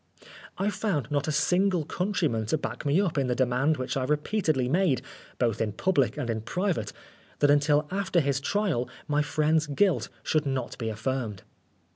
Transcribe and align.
I 0.57 0.71
found 0.71 1.11
not 1.11 1.27
a 1.27 1.31
single 1.31 1.85
country 1.85 2.27
man 2.27 2.47
to 2.47 2.57
back 2.57 2.87
me 2.87 2.99
up 2.99 3.19
in 3.19 3.27
the 3.27 3.35
demand 3.35 3.77
which 3.77 3.95
I 3.95 4.03
repeatedly 4.03 4.67
made, 4.67 5.03
both 5.37 5.61
in 5.61 5.73
public 5.73 6.17
and 6.17 6.27
in 6.27 6.41
private, 6.41 6.91
that 7.37 7.51
until 7.51 7.87
after 7.91 8.19
his 8.19 8.39
trial 8.39 8.89
my 9.07 9.21
friend's 9.21 9.67
guilt 9.67 10.09
should 10.23 10.47
not 10.47 10.75
be 10.79 10.89
affirmed. 10.89 11.43